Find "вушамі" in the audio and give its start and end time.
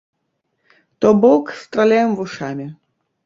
2.21-2.67